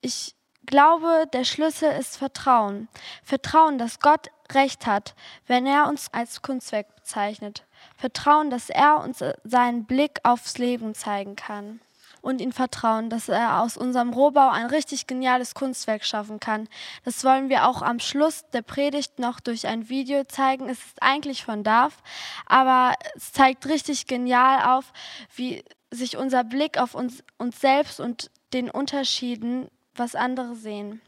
Ich 0.00 0.34
glaube, 0.66 1.26
der 1.32 1.44
Schlüssel 1.44 1.90
ist 1.92 2.16
Vertrauen. 2.16 2.88
Vertrauen, 3.22 3.78
dass 3.78 4.00
Gott 4.00 4.28
recht 4.52 4.86
hat, 4.86 5.14
wenn 5.46 5.66
er 5.66 5.88
uns 5.88 6.12
als 6.12 6.42
Kunstwerk 6.42 6.94
bezeichnet. 6.96 7.64
Vertrauen, 7.96 8.50
dass 8.50 8.70
er 8.70 9.00
uns 9.00 9.22
seinen 9.44 9.84
Blick 9.84 10.20
aufs 10.22 10.58
Leben 10.58 10.94
zeigen 10.94 11.36
kann. 11.36 11.80
Und 12.22 12.42
ihm 12.42 12.52
vertrauen, 12.52 13.08
dass 13.08 13.30
er 13.30 13.62
aus 13.62 13.78
unserem 13.78 14.12
Rohbau 14.12 14.50
ein 14.50 14.66
richtig 14.66 15.06
geniales 15.06 15.54
Kunstwerk 15.54 16.04
schaffen 16.04 16.38
kann. 16.38 16.68
Das 17.04 17.24
wollen 17.24 17.48
wir 17.48 17.66
auch 17.66 17.80
am 17.80 17.98
Schluss 17.98 18.44
der 18.52 18.60
Predigt 18.60 19.18
noch 19.18 19.40
durch 19.40 19.66
ein 19.66 19.88
Video 19.88 20.24
zeigen. 20.24 20.68
Es 20.68 20.78
ist 20.84 21.02
eigentlich 21.02 21.44
von 21.44 21.64
Darf, 21.64 22.02
aber 22.44 22.94
es 23.16 23.32
zeigt 23.32 23.66
richtig 23.66 24.06
genial 24.06 24.76
auf, 24.76 24.92
wie 25.34 25.64
sich 25.90 26.18
unser 26.18 26.44
Blick 26.44 26.78
auf 26.78 26.94
uns, 26.94 27.24
uns 27.38 27.58
selbst 27.58 28.00
und 28.00 28.30
den 28.52 28.70
Unterschieden, 28.70 29.70
was 29.94 30.14
andere 30.14 30.54
sehen. 30.54 31.00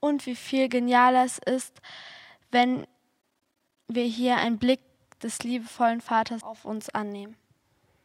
Und 0.00 0.26
wie 0.26 0.36
viel 0.36 0.68
genialer 0.68 1.24
es 1.24 1.38
ist, 1.38 1.80
wenn 2.50 2.86
wir 3.88 4.04
hier 4.04 4.36
einen 4.36 4.58
Blick 4.58 4.80
des 5.22 5.42
liebevollen 5.42 6.00
Vaters 6.00 6.42
auf 6.42 6.64
uns 6.64 6.90
annehmen. 6.90 7.36